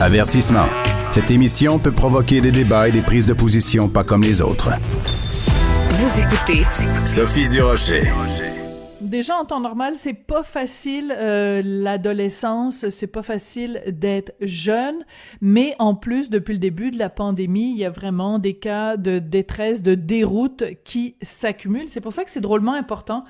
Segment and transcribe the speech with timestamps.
[0.00, 0.66] Avertissement.
[1.12, 4.70] Cette émission peut provoquer des débats et des prises de position pas comme les autres.
[5.90, 6.64] Vous écoutez
[7.06, 8.02] Sophie Durocher.
[9.00, 15.04] Déjà en temps normal, c'est pas facile euh, l'adolescence, c'est pas facile d'être jeune,
[15.40, 18.96] mais en plus depuis le début de la pandémie, il y a vraiment des cas
[18.96, 21.90] de détresse, de déroute qui s'accumulent.
[21.90, 23.24] C'est pour ça que c'est drôlement important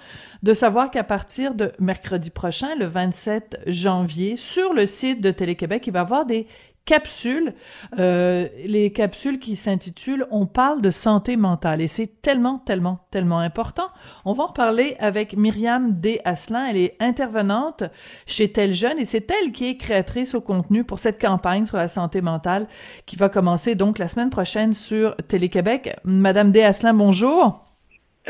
[0.44, 5.86] de savoir qu'à partir de mercredi prochain, le 27 janvier, sur le site de Télé-Québec,
[5.86, 6.46] il va y avoir des
[6.84, 7.54] capsules,
[7.98, 13.38] euh, les capsules qui s'intitulent On parle de santé mentale et c'est tellement, tellement, tellement
[13.38, 13.88] important.
[14.26, 16.20] On va en parler avec Myriam D.
[16.26, 16.66] Asselin.
[16.66, 17.84] Elle est intervenante
[18.26, 21.78] chez Tel Jeune et c'est elle qui est créatrice au contenu pour cette campagne sur
[21.78, 22.68] la santé mentale
[23.06, 25.96] qui va commencer donc la semaine prochaine sur Télé-Québec.
[26.04, 26.62] Madame D.
[26.62, 27.64] Asselin, bonjour.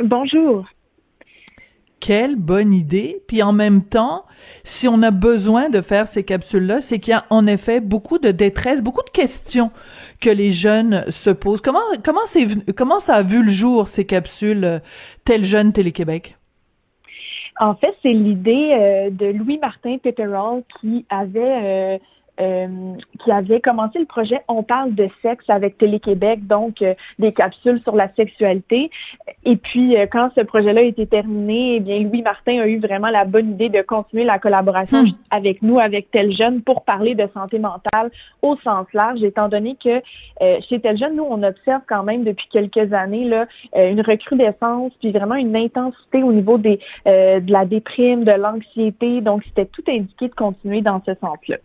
[0.01, 0.65] Bonjour
[2.05, 3.23] quelle bonne idée.
[3.27, 4.27] Puis en même temps,
[4.62, 8.19] si on a besoin de faire ces capsules-là, c'est qu'il y a en effet beaucoup
[8.19, 9.71] de détresse, beaucoup de questions
[10.21, 11.62] que les jeunes se posent.
[11.62, 14.83] Comment ça a vu le jour ces capsules
[15.25, 16.37] tel jeune Télé-Québec?
[17.59, 21.98] En fait, c'est l'idée euh, de Louis Martin Petterall qui avait euh,
[22.41, 27.33] euh, qui avait commencé le projet On parle de sexe avec Télé-Québec, donc euh, des
[27.33, 28.91] capsules sur la sexualité.
[29.45, 32.81] Et puis, euh, quand ce projet-là a été terminé, eh bien, Louis Martin a eu
[32.81, 35.12] vraiment la bonne idée de continuer la collaboration hmm.
[35.31, 38.11] avec nous, avec Tel Jeune, pour parler de santé mentale
[38.43, 40.03] au sens large, étant donné que
[40.69, 43.47] chez Tel Jeune, nous, on observe quand même depuis quelques années là,
[43.77, 49.21] une recrudescence, puis vraiment une intensité au niveau des, de la déprime, de l'anxiété.
[49.21, 51.59] Donc, c'était tout indiqué de continuer dans ce sens-là.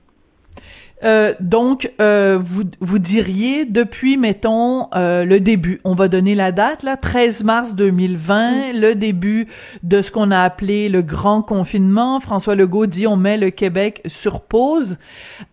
[1.04, 6.52] Euh, donc, euh, vous, vous diriez, depuis, mettons, euh, le début, on va donner la
[6.52, 9.48] date, là, 13 mars 2020, le début
[9.84, 12.20] de ce qu'on a appelé le grand confinement.
[12.20, 14.98] François Legault dit on met le Québec sur pause.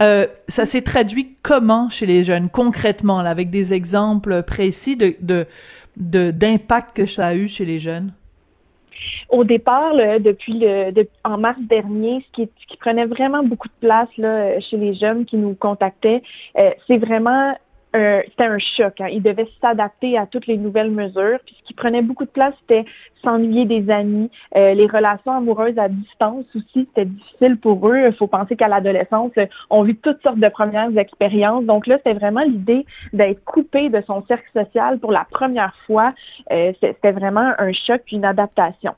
[0.00, 6.30] ça s'est traduit comment chez les jeunes, concrètement, là, avec des exemples précis de, de,
[6.30, 8.12] d'impact que ça a eu chez les jeunes?
[9.28, 10.92] Au départ, depuis le,
[11.24, 15.24] en mars dernier, ce qui, qui, prenait vraiment beaucoup de place là, chez les jeunes
[15.24, 16.22] qui nous contactaient,
[16.58, 17.56] euh, c'est vraiment
[17.96, 19.00] c'était un choc.
[19.00, 19.08] Hein.
[19.10, 21.38] Ils devaient s'adapter à toutes les nouvelles mesures.
[21.44, 22.84] Puis ce qui prenait beaucoup de place, c'était
[23.26, 24.30] s'ennuyer des amis.
[24.56, 27.98] Euh, les relations amoureuses à distance aussi, c'était difficile pour eux.
[28.06, 29.32] Il faut penser qu'à l'adolescence,
[29.70, 31.64] on vit toutes sortes de premières expériences.
[31.64, 36.14] Donc là, c'était vraiment l'idée d'être coupé de son cercle social pour la première fois.
[36.52, 38.94] Euh, c'était vraiment un choc puis une adaptation.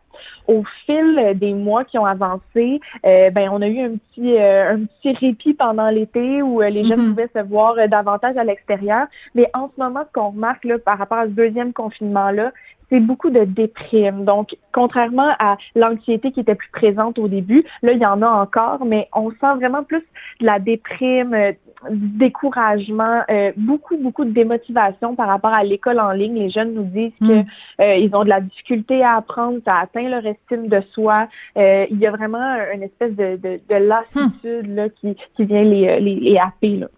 [0.48, 4.80] Au fil des mois qui ont avancé, euh, ben on a eu un petit un
[4.84, 7.08] petit répit pendant l'été où les jeunes mm-hmm.
[7.10, 8.87] pouvaient se voir davantage à l'extérieur.
[9.34, 12.52] Mais en ce moment, ce qu'on remarque là, par rapport à ce deuxième confinement là,
[12.90, 14.24] c'est beaucoup de déprime.
[14.24, 18.28] Donc, contrairement à l'anxiété qui était plus présente au début, là, il y en a
[18.28, 20.02] encore, mais on sent vraiment plus
[20.40, 21.52] de la déprime, euh,
[21.90, 26.34] du découragement, euh, beaucoup, beaucoup de démotivation par rapport à l'école en ligne.
[26.34, 27.46] Les jeunes nous disent que hmm.
[27.80, 31.28] euh, ont de la difficulté à apprendre, ça atteint leur estime de soi.
[31.56, 36.00] il y a vraiment une espèce de, de, de lassitude là, qui, qui vient les,
[36.00, 36.78] les, les happer.
[36.78, 36.88] Là.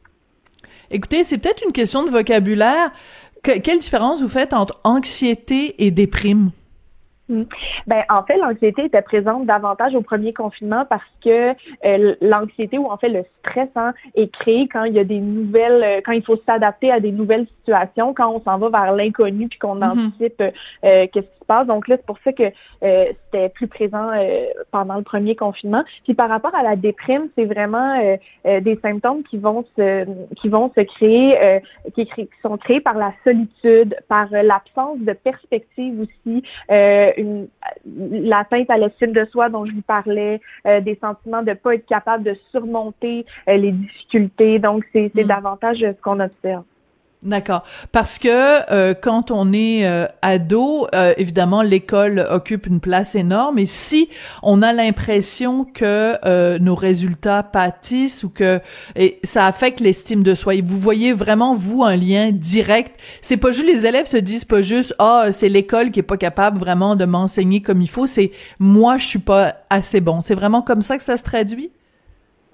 [0.91, 2.91] Écoutez, c'est peut-être une question de vocabulaire
[3.43, 6.51] quelle différence vous faites entre anxiété et déprime?
[7.29, 7.45] Hmm.
[7.87, 11.51] Ben, en fait, l'anxiété était présente davantage au premier confinement parce que
[11.85, 15.21] euh, l'anxiété ou en fait le stress hein, est créé quand il y a des
[15.21, 18.93] nouvelles, euh, quand il faut s'adapter à des nouvelles situations, quand on s'en va vers
[18.97, 20.07] l'inconnu puis qu'on mm-hmm.
[20.07, 24.97] anticipe euh, qu'est-ce donc là, c'est pour ça que euh, c'était plus présent euh, pendant
[24.97, 25.85] le premier confinement.
[26.05, 28.01] Puis par rapport à la déprime, c'est vraiment
[28.47, 31.61] euh, des symptômes qui vont se qui vont se créer,
[31.95, 37.49] qui, qui, sont créés par la solitude, par l'absence de perspective aussi, une
[37.85, 42.25] l'atteinte à l'estime de soi dont je vous parlais, des sentiments de pas être capable
[42.25, 44.59] de surmonter les difficultés.
[44.59, 45.25] Donc c'est mm.
[45.25, 46.65] davantage ce qu'on observe.
[47.23, 47.65] D'accord.
[47.93, 53.59] Parce que euh, quand on est euh, ado, euh, évidemment, l'école occupe une place énorme.
[53.59, 54.09] Et si
[54.43, 58.61] on a l'impression que nos résultats pâtissent ou que
[58.97, 62.99] et ça affecte l'estime de soi, et vous voyez vraiment vous un lien direct.
[63.21, 66.17] C'est pas juste les élèves se disent pas juste ah c'est l'école qui est pas
[66.17, 68.07] capable vraiment de m'enseigner comme il faut.
[68.07, 70.23] C'est moi je suis pas assez bon.
[70.23, 71.71] C'est vraiment comme ça que ça se traduit?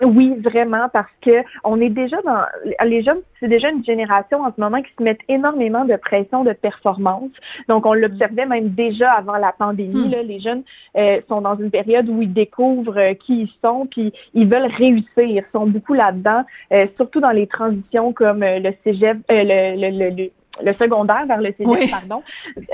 [0.02, 2.44] Oui, vraiment, parce que on est déjà dans
[2.84, 6.44] les jeunes, c'est déjà une génération en ce moment qui se met énormément de pression
[6.44, 7.31] de performance.
[7.69, 10.08] Donc, on l'observait même déjà avant la pandémie.
[10.08, 10.10] Hmm.
[10.10, 10.64] Là, les jeunes
[10.96, 14.70] euh, sont dans une période où ils découvrent euh, qui ils sont, puis ils veulent
[14.70, 15.06] réussir.
[15.16, 20.31] Ils sont beaucoup là-dedans, euh, surtout dans les transitions comme le cégep, le, le, le
[20.62, 22.23] le secondaire vers le cégep, pardon.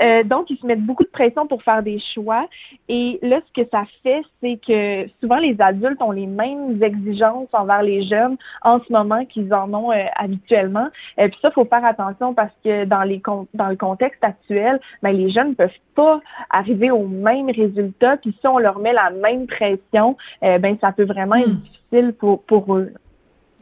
[0.01, 2.47] Euh, donc, ils se mettent beaucoup de pression pour faire des choix.
[2.89, 7.49] Et là, ce que ça fait, c'est que souvent les adultes ont les mêmes exigences
[7.53, 10.87] envers les jeunes en ce moment qu'ils en ont euh, habituellement.
[11.17, 13.21] Et puis ça, faut faire attention parce que dans les
[13.53, 18.17] dans le contexte actuel, ben, les jeunes ne peuvent pas arriver aux mêmes résultats.
[18.17, 21.61] Puis si on leur met la même pression, euh, ben ça peut vraiment être hmm.
[21.61, 22.91] difficile pour, pour eux.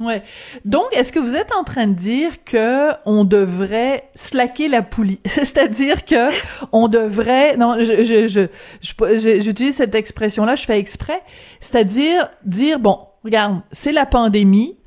[0.02, 0.24] Ouais.
[0.66, 5.20] Donc, est-ce que vous êtes en train de dire que on devrait slacker la poulie,
[5.26, 6.32] c'est-à-dire que
[6.72, 11.22] on devrait, non, je, je, j'utilise cette expression-là, je fais exprès,
[11.60, 14.78] c'est-à-dire dire bon, regarde, c'est la pandémie.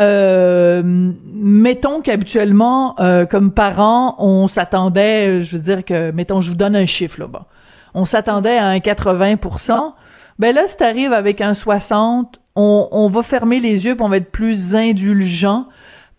[0.00, 6.56] Euh, mettons qu'habituellement, euh, comme parents, on s'attendait, je veux dire que, mettons, je vous
[6.56, 7.46] donne un chiffre là, bas
[7.94, 9.94] on s'attendait à un 80%.
[10.38, 14.10] Ben là, si t'arrives avec un 60, on, on va fermer les yeux, pour on
[14.10, 15.66] va être plus indulgent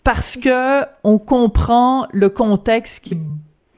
[0.04, 3.20] parce que on comprend le contexte qui est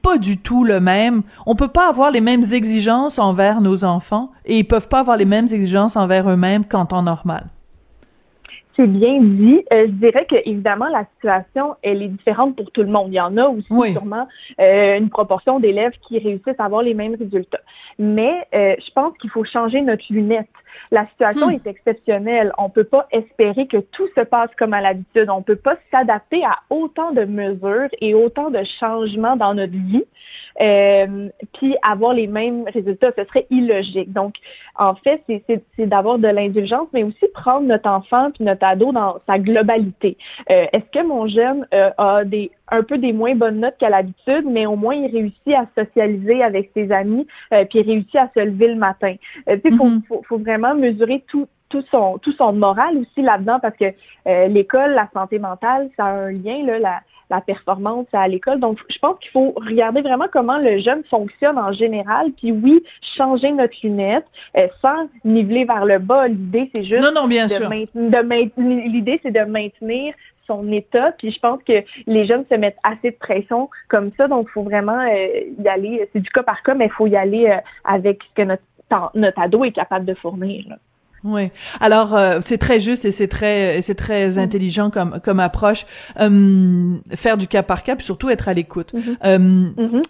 [0.02, 1.24] pas du tout le même.
[1.46, 5.18] On peut pas avoir les mêmes exigences envers nos enfants et ils peuvent pas avoir
[5.18, 7.48] les mêmes exigences envers eux-mêmes qu'en temps normal.
[8.78, 9.66] C'est bien dit.
[9.74, 13.08] Euh, je dirais que évidemment la situation elle est différente pour tout le monde.
[13.08, 14.28] Il y en a aussi sûrement
[14.62, 17.62] euh, une proportion d'élèves qui réussissent à avoir les mêmes résultats.
[17.98, 20.48] Mais euh, je pense qu'il faut changer notre lunette.
[20.92, 21.54] La situation hmm.
[21.54, 22.52] est exceptionnelle.
[22.58, 25.30] On peut pas espérer que tout se passe comme à l'habitude.
[25.30, 30.06] On peut pas s'adapter à autant de mesures et autant de changements dans notre vie,
[30.62, 33.12] euh, puis avoir les mêmes résultats.
[33.18, 34.14] Ce serait illogique.
[34.14, 34.36] Donc,
[34.78, 39.18] en fait, c'est d'avoir de l'indulgence, mais aussi prendre notre enfant puis notre ado dans
[39.28, 40.18] sa globalité.
[40.52, 43.90] Euh, Est-ce que mon jeune euh, a des un peu des moins bonnes notes qu'à
[43.90, 48.16] l'habitude, mais au moins il réussit à socialiser avec ses amis, euh, puis il réussit
[48.18, 49.16] à se lever le matin?
[49.48, 50.02] Il faut, mhm.
[50.08, 53.86] faut, faut, vraiment mesurer tout, tout son tout son moral aussi là-dedans parce que
[54.28, 57.00] euh, l'école, la santé mentale, ça a un lien là, la,
[57.30, 58.60] la performance à l'école.
[58.60, 62.84] Donc, je pense qu'il faut regarder vraiment comment le jeune fonctionne en général, puis oui,
[63.18, 64.26] changer notre lunette
[64.58, 66.28] euh, sans niveler vers le bas.
[66.28, 67.70] L'idée, c'est juste non, non, bien de, sûr.
[67.70, 70.14] l'idée, c'est de maintenir
[70.46, 71.12] son état.
[71.18, 74.54] Puis je pense que les jeunes se mettent assez de pression comme ça, donc il
[74.54, 76.10] faut vraiment euh, y aller.
[76.14, 78.64] C'est du cas par cas, mais il faut y aller euh, avec ce que notre,
[79.14, 80.66] notre ado est capable de fournir.
[81.24, 81.50] Oui.
[81.80, 84.40] Alors euh, c'est très juste et c'est très c'est très mm.
[84.40, 85.86] intelligent comme comme approche.
[86.18, 88.94] faire du cas par cas, puis surtout être à l'écoute.
[88.94, 90.04] Mm-hmm.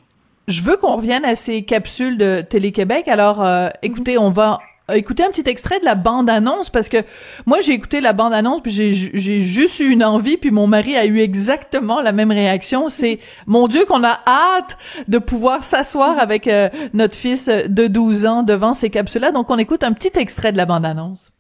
[0.48, 3.08] Je veux qu'on revienne à ces capsules de Télé-Québec.
[3.08, 3.46] Alors,
[3.82, 4.20] écoutez, mm-hmm.
[4.20, 4.60] on va
[4.96, 6.98] écouter un petit extrait de la bande-annonce parce que
[7.46, 10.96] moi j'ai écouté la bande-annonce puis j'ai j'ai juste eu une envie puis mon mari
[10.96, 16.18] a eu exactement la même réaction c'est mon dieu qu'on a hâte de pouvoir s'asseoir
[16.20, 19.92] avec euh, notre fils de 12 ans devant ces capsules là donc on écoute un
[19.92, 21.32] petit extrait de la bande-annonce.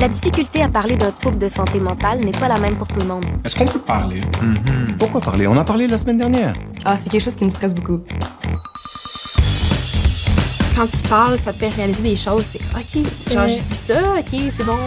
[0.00, 3.00] La difficulté à parler d'un trouble de santé mentale n'est pas la même pour tout
[3.00, 3.24] le monde.
[3.44, 4.20] Est-ce qu'on peut parler?
[4.20, 4.98] Mm-hmm.
[4.98, 5.46] Pourquoi parler?
[5.46, 6.54] On a parlé la semaine dernière.
[6.84, 8.00] Ah, c'est quelque chose qui me stresse beaucoup
[10.74, 12.46] quand tu parles, ça te fait réaliser des choses.
[12.52, 14.78] C'est OK, genre, je dis ça, OK, c'est bon.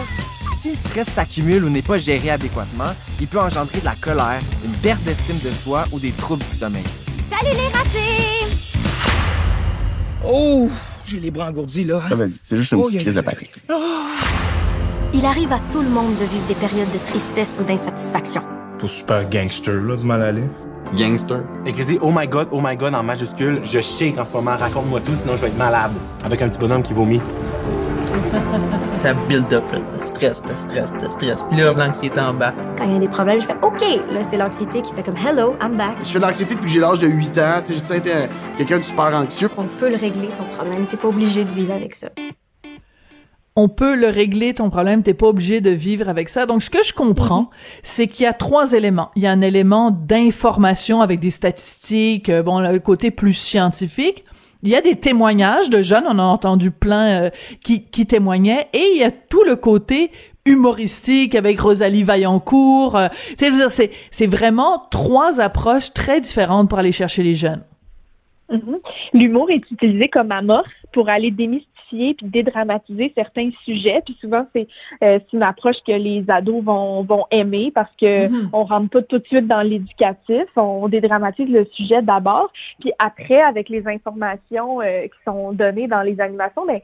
[0.54, 4.40] Si le stress s'accumule ou n'est pas géré adéquatement, il peut engendrer de la colère,
[4.64, 6.84] une perte d'estime de soi ou des troubles du sommeil.
[7.30, 8.56] Salut les ratés!
[10.24, 10.68] Oh,
[11.04, 12.02] j'ai les bras engourdis là.
[12.42, 13.52] c'est juste une oh, petite crise de panique.
[15.14, 18.42] Il arrive à tout le monde de vivre des périodes de tristesse ou d'insatisfaction.
[18.78, 20.44] Pas super gangster là de mal aller.
[20.96, 21.40] Gangster.
[21.66, 23.60] Écrisez Oh my god, oh my god en majuscule.
[23.64, 24.56] Je shake en ce moment.
[24.58, 25.92] Raconte-moi tout, sinon je vais être malade.
[26.24, 27.20] Avec un petit bonhomme qui vomit.
[28.96, 29.78] Ça build up, là.
[30.00, 31.44] stress, de stress, de stress.
[31.50, 32.52] Puis là, l'anxiété en bas.
[32.76, 33.80] Quand il y a des problèmes, je fais OK.
[34.10, 35.98] Là, c'est l'anxiété qui fait comme Hello, I'm back.
[36.00, 37.62] Je fais de l'anxiété depuis que j'ai l'âge de 8 ans.
[37.68, 38.12] J'ai été
[38.56, 39.48] quelqu'un de super anxieux.
[39.56, 40.86] On peut le régler, ton problème.
[40.86, 42.08] T'es pas obligé de vivre avec ça
[43.56, 46.46] on peut le régler ton problème, t'es pas obligé de vivre avec ça.
[46.46, 47.48] Donc ce que je comprends, mhm.
[47.82, 49.10] c'est qu'il y a trois éléments.
[49.16, 54.24] Il y a un élément d'information avec des statistiques, euh, bon le côté plus scientifique.
[54.62, 57.30] Il y a des témoignages de jeunes, on a entendu plein euh,
[57.64, 60.10] qui, qui témoignaient, et il y a tout le côté
[60.44, 62.96] humoristique avec Rosalie Vaillancourt.
[62.96, 67.62] Euh, tu sais, c'est c'est vraiment trois approches très différentes pour aller chercher les jeunes.
[68.50, 68.78] Mhm.
[69.12, 74.02] L'humour est utilisé comme amorce pour aller démystifier puis dédramatiser certains sujets.
[74.04, 74.68] Puis souvent, c'est
[75.02, 78.50] euh, une approche que les ados vont, vont aimer parce que mm-hmm.
[78.52, 80.44] on rentre pas tout de suite dans l'éducatif.
[80.56, 82.50] On dédramatise le sujet d'abord.
[82.80, 86.80] Puis après, avec les informations euh, qui sont données dans les animations, ben,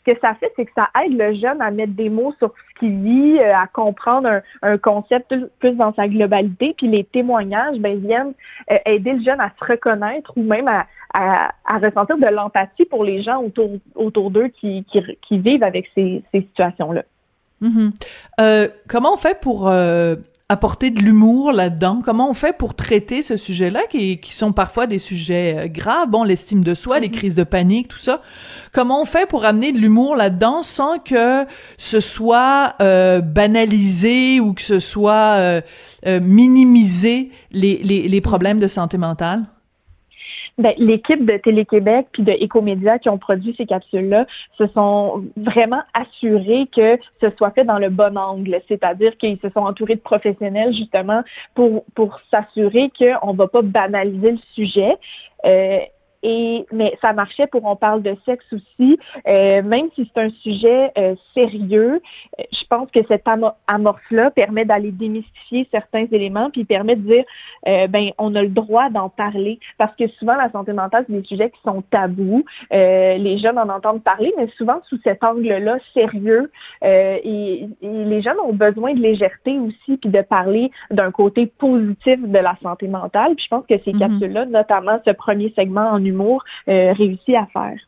[0.00, 2.52] ce que ça fait, c'est que ça aide le jeune à mettre des mots sur
[2.74, 6.74] ce qu'il vit, euh, à comprendre un, concept plus dans sa globalité.
[6.76, 8.32] Puis les témoignages ben, viennent
[8.70, 10.86] euh, aider le jeune à se reconnaître ou même à,
[11.66, 14.84] ressentir de l'empathie pour les gens autour, autour d'eux qui,
[15.30, 17.02] vivent avec ces, situations-là.
[17.62, 17.90] Mm-hmm.
[18.40, 19.68] Euh, comment on fait pour
[20.50, 22.02] apporter de l'humour là-dedans?
[22.04, 26.08] Comment on fait pour traiter ce sujet-là, qui, qui sont parfois des sujets euh, graves,
[26.08, 27.12] bon, l'estime de soi, les mm-hmm.
[27.12, 28.20] crises de panique, tout ça.
[28.72, 31.46] Comment on fait pour amener de l'humour là-dedans sans que
[31.78, 35.60] ce soit euh, banalisé ou que ce soit euh,
[36.06, 39.44] euh minimisé les, les, les problèmes de santé mentale?
[40.60, 44.26] Ben, l'équipe de Télé-Québec puis de Écomédia qui ont produit ces capsules-là
[44.58, 49.48] se sont vraiment assurés que ce soit fait dans le bon angle, c'est-à-dire qu'ils se
[49.48, 51.22] sont entourés de professionnels justement
[51.54, 54.98] pour pour s'assurer qu'on va pas banaliser le sujet.
[55.46, 55.78] Euh,
[56.22, 60.30] et mais ça marchait pour on parle de sexe aussi, euh, même si c'est un
[60.30, 62.00] sujet euh, sérieux.
[62.38, 63.24] Euh, je pense que cette
[63.66, 67.24] amorce-là permet d'aller démystifier certains éléments, puis permet de dire,
[67.88, 71.26] ben on a le droit d'en parler, parce que souvent la santé mentale c'est des
[71.26, 72.44] sujets qui sont tabous.
[72.70, 76.50] les jeunes en entendent parler, mais souvent sous cet angle-là sérieux.
[76.82, 82.20] Et, et, les jeunes ont besoin de légèreté aussi, puis de parler d'un côté positif
[82.20, 83.34] de la santé mentale.
[83.36, 83.98] Puis je pense que ces mm-hmm.
[83.98, 87.78] capsules-là, notamment ce premier segment en humour euh, réussi à faire.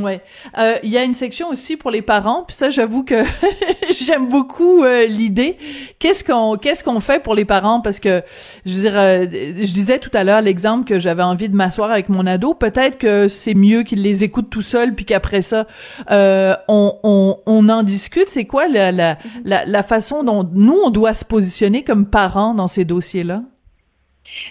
[0.00, 0.22] Ouais,
[0.56, 2.44] euh, il y a une section aussi pour les parents.
[2.48, 3.24] Puis ça, j'avoue que
[4.02, 5.58] j'aime beaucoup euh, l'idée.
[5.98, 7.82] Qu'est-ce qu'on qu'est-ce qu'on fait pour les parents?
[7.82, 8.22] Parce que
[8.64, 12.08] je veux dire, je disais tout à l'heure l'exemple que j'avais envie de m'asseoir avec
[12.08, 12.54] mon ado.
[12.54, 15.66] Peut-être que c'est mieux qu'il les écoute tout seul, puis qu'après ça,
[16.08, 18.30] on, on, on en discute.
[18.30, 22.54] C'est quoi la, la, la la façon dont nous on doit se positionner comme parents
[22.54, 23.42] dans ces dossiers-là?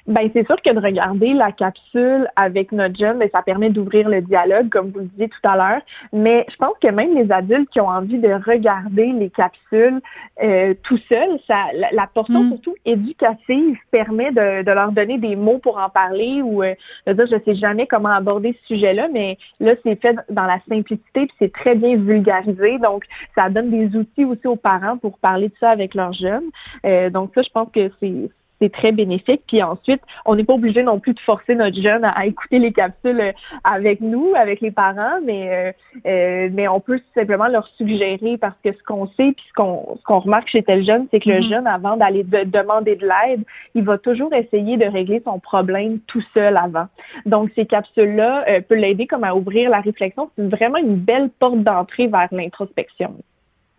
[0.07, 4.09] Ben c'est sûr que de regarder la capsule avec notre jeune, ben, ça permet d'ouvrir
[4.09, 5.81] le dialogue, comme vous le disiez tout à l'heure.
[6.13, 10.01] Mais je pense que même les adultes qui ont envie de regarder les capsules
[10.43, 12.49] euh, tout seuls, ça, la, portion mm.
[12.49, 16.73] surtout éducative permet de, de, leur donner des mots pour en parler ou euh,
[17.07, 20.59] de dire je sais jamais comment aborder ce sujet-là, mais là c'est fait dans la
[20.67, 23.03] simplicité puis c'est très bien vulgarisé, donc
[23.35, 26.49] ça donne des outils aussi aux parents pour parler de ça avec leurs jeunes.
[26.85, 28.29] Euh, donc ça, je pense que c'est
[28.61, 29.41] c'est très bénéfique.
[29.47, 32.71] Puis ensuite, on n'est pas obligé non plus de forcer notre jeune à, écouter les
[32.71, 33.31] capsules euh,
[33.63, 35.71] avec nous, avec les parents, mais euh,
[36.05, 39.95] euh, mais on peut simplement leur suggérer parce que ce qu'on sait puis ce qu'on
[39.97, 41.49] ce qu'on remarque chez tel jeune, c'est que le mm-hmm.
[41.49, 46.23] jeune, avant d'aller demander de l'aide, il va toujours essayer de régler son problème tout
[46.33, 46.87] seul avant.
[47.25, 50.29] Donc ces capsules-là peuvent l'aider comme à ouvrir la réflexion.
[50.37, 53.15] C'est vraiment une belle porte d'entrée vers l'introspection.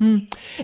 [0.03, 0.19] Hmm.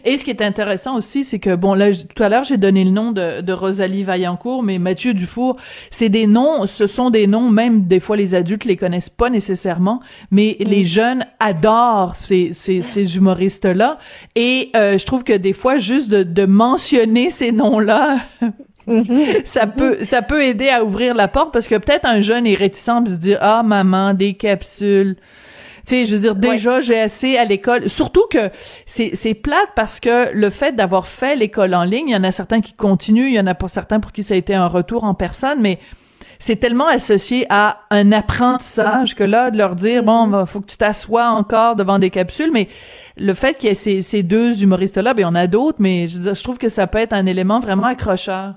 [0.05, 2.83] Et ce qui est intéressant aussi, c'est que, bon, là, tout à l'heure, j'ai donné
[2.83, 5.57] le nom de, de, Rosalie Vaillancourt, mais Mathieu Dufour,
[5.93, 9.31] c'est des noms, ce sont des noms, même des fois les adultes les connaissent pas
[9.31, 10.01] nécessairement,
[10.33, 10.65] mais hmm.
[10.65, 13.99] les jeunes adorent ces, ces, ces humoristes-là.
[14.35, 18.19] Et euh, je trouve que des fois, juste de, de mentionner ces noms-là,
[18.89, 19.43] mm-hmm.
[19.45, 22.57] ça peut ça peut aider à ouvrir la porte parce que peut-être un jeune est
[22.57, 25.17] réticent de se dire ah maman des capsules
[25.89, 27.89] sais, je veux dire, déjà, j'ai assez à l'école.
[27.89, 28.51] Surtout que
[28.87, 32.25] c'est, c'est plate parce que le fait d'avoir fait l'école en ligne, il y en
[32.25, 34.55] a certains qui continuent, il y en a pas certains pour qui ça a été
[34.55, 35.79] un retour en personne, mais
[36.39, 40.71] c'est tellement associé à un apprentissage que là, de leur dire, bon, il faut que
[40.71, 42.69] tu t'assoies encore devant des capsules, mais
[43.17, 45.79] le fait qu'il y ait ces, ces deux humoristes-là, ben, il y en a d'autres,
[45.81, 48.55] mais je, je trouve que ça peut être un élément vraiment accrocheur.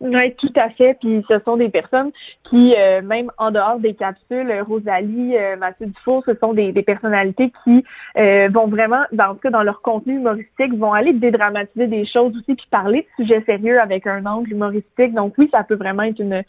[0.00, 0.98] Oui, tout à fait.
[1.00, 2.10] Puis ce sont des personnes
[2.44, 6.70] qui, euh, même en dehors des capsules, euh, Rosalie, euh, Mathieu Dufour, ce sont des,
[6.72, 7.82] des personnalités qui
[8.18, 12.36] euh, vont vraiment, dans le cas, dans leur contenu humoristique, vont aller dédramatiser des choses
[12.36, 15.14] aussi, puis parler de sujets sérieux avec un angle humoristique.
[15.14, 16.42] Donc oui, ça peut vraiment être une,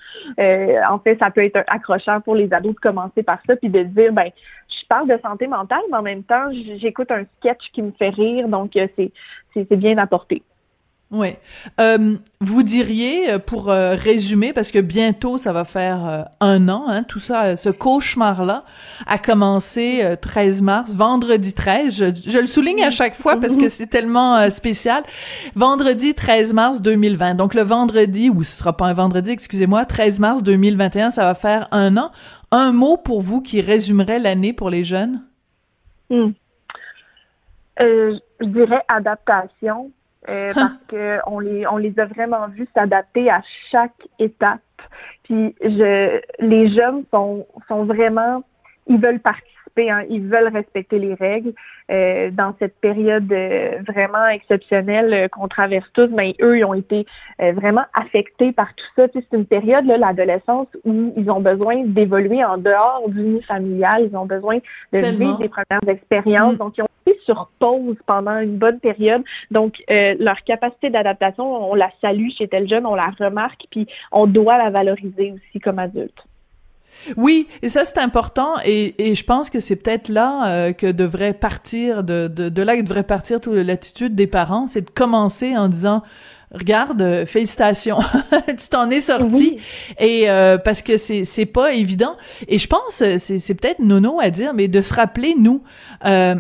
[0.90, 3.84] en fait, ça peut être accrocheur pour les ados de commencer par ça, puis de
[3.84, 4.30] dire, ben,
[4.68, 8.10] je parle de santé mentale, mais en même temps, j'écoute un sketch qui me fait
[8.10, 9.12] rire, donc c'est
[9.54, 10.44] c'est bien apporté.
[11.10, 11.30] Oui.
[11.80, 16.86] Euh, vous diriez, euh, pour euh, résumer, parce que bientôt ça va faire un an,
[16.90, 18.66] hein, tout ça, ce cauchemar-là
[19.06, 21.96] a commencé 13 mars, vendredi 13.
[21.96, 25.04] Je, je, le souligne à chaque fois parce que c'est tellement spécial.
[25.56, 27.36] Vendredi 13 mars 2020.
[27.36, 31.36] Donc le vendredi, ou ce sera pas un vendredi, excusez-moi, 13 mars 2021, ça va
[31.36, 32.12] faire un an.
[32.52, 35.24] Un mot pour vous qui résumerait l'année pour les jeunes?
[36.10, 36.32] Hmm.
[37.80, 39.92] je dirais adaptation
[40.30, 44.62] euh, parce que on les on les a vraiment vus s'adapter à chaque étape.
[45.24, 48.44] Puis je les jeunes sont sont vraiment
[48.88, 51.54] ils veulent participer, hein, ils veulent respecter les règles.
[51.90, 56.66] Euh, dans cette période euh, vraiment exceptionnelle euh, qu'on traverse tous, mais ben, eux, ils
[56.66, 57.06] ont été
[57.40, 59.08] vraiment affectés par tout ça.
[59.14, 64.10] c'est une période, là, l'adolescence, où ils ont besoin d'évoluer en dehors du nid familial,
[64.12, 64.58] ils ont besoin
[64.92, 66.56] de vivre des premières expériences.
[66.56, 66.58] Mm.
[66.58, 66.88] Donc, ils ont
[67.26, 69.24] sur pause pendant une bonne période.
[69.52, 74.28] Donc, leur capacité d'adaptation, on la salue chez tel jeune, on la remarque, puis on
[74.28, 76.24] doit la valoriser aussi comme adulte.
[77.16, 80.88] Oui, et ça c'est important et, et je pense que c'est peut-être là euh, que
[80.88, 84.90] devrait partir de, de, de là que devrait partir toute l'attitude des parents, c'est de
[84.90, 86.04] commencer en disant
[86.52, 88.00] regarde, euh, félicitations,
[88.48, 89.58] tu t'en es sorti
[90.00, 92.16] et euh, parce que c'est c'est pas évident
[92.48, 95.64] et je pense c'est c'est peut-être nono à dire mais de se rappeler nous
[96.06, 96.36] euh,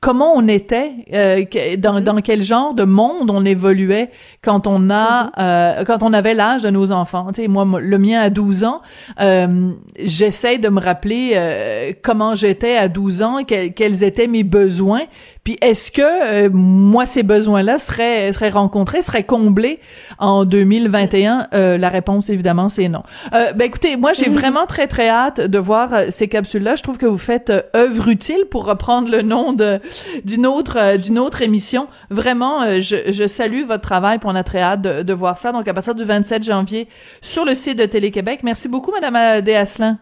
[0.00, 1.44] comment on était, euh,
[1.76, 2.00] dans, mm-hmm.
[2.00, 4.10] dans quel genre de monde on évoluait
[4.42, 5.30] quand on a mm-hmm.
[5.38, 7.32] euh, quand on avait l'âge de nos enfants.
[7.32, 8.80] Tu sais, moi, le mien à 12 ans,
[9.20, 15.02] euh, j'essaie de me rappeler euh, comment j'étais à 12 ans, quels étaient mes besoins,
[15.44, 19.78] puis est-ce que euh, moi ces besoins-là seraient seraient rencontrés, seraient comblés
[20.18, 23.02] en 2021 euh, La réponse évidemment c'est non.
[23.32, 26.76] Euh, ben écoutez, moi j'ai vraiment très très hâte de voir euh, ces capsules-là.
[26.76, 29.80] Je trouve que vous faites œuvre utile pour reprendre le nom de
[30.24, 31.88] d'une autre d'une autre émission.
[32.10, 34.18] Vraiment, je, je, salue votre travail.
[34.18, 35.52] Pour on a très hâte de, de, voir ça.
[35.52, 36.86] Donc à partir du 27 janvier
[37.20, 38.40] sur le site de Télé-Québec.
[38.42, 39.98] Merci beaucoup, Madame Desasselin.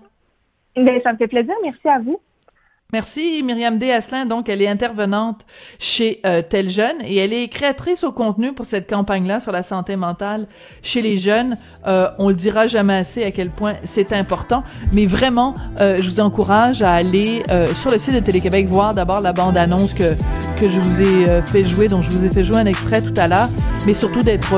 [0.77, 1.55] Ben, ça me fait plaisir.
[1.63, 2.21] Merci à vous.
[2.91, 3.93] Merci Myriam D.
[3.93, 4.25] Asselin.
[4.25, 5.45] Donc, elle est intervenante
[5.79, 9.63] chez euh, Tel Jeune et elle est créatrice au contenu pour cette campagne-là sur la
[9.63, 10.47] santé mentale
[10.83, 11.59] chez les jeunes.
[11.87, 14.65] Euh, on le dira jamais assez à quel point c'est important,
[14.95, 15.53] mais vraiment,
[15.83, 19.35] euh, je vous encourage à aller euh, sur le site de Télé-Québec voir d'abord la
[19.35, 20.15] bande-annonce que
[20.59, 23.15] que je vous ai fait jouer, dont je vous ai fait jouer un extrait tout
[23.17, 23.49] à l'heure,
[23.87, 24.57] mais surtout d'être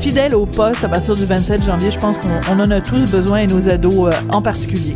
[0.00, 1.90] fidèle au poste à partir du 27 janvier.
[1.90, 4.94] Je pense qu'on en a tous besoin et nos ados en particulier.